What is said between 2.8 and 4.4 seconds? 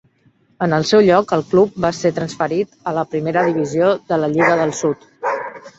a la Primera Divisió de la